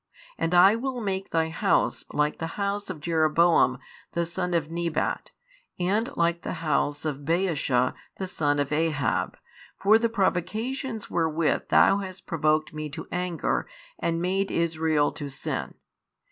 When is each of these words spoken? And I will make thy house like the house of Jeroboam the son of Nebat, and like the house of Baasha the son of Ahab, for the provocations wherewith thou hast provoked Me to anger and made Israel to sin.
And 0.35 0.55
I 0.55 0.75
will 0.75 0.99
make 0.99 1.29
thy 1.29 1.49
house 1.49 2.05
like 2.11 2.39
the 2.39 2.47
house 2.57 2.89
of 2.89 3.01
Jeroboam 3.01 3.77
the 4.13 4.25
son 4.25 4.55
of 4.55 4.71
Nebat, 4.71 5.29
and 5.79 6.09
like 6.17 6.41
the 6.41 6.53
house 6.65 7.05
of 7.05 7.23
Baasha 7.23 7.93
the 8.17 8.25
son 8.25 8.57
of 8.57 8.71
Ahab, 8.73 9.37
for 9.77 9.99
the 9.99 10.09
provocations 10.09 11.11
wherewith 11.11 11.69
thou 11.69 11.99
hast 11.99 12.25
provoked 12.25 12.73
Me 12.73 12.89
to 12.89 13.07
anger 13.11 13.67
and 13.99 14.19
made 14.19 14.49
Israel 14.49 15.11
to 15.11 15.29
sin. 15.29 15.75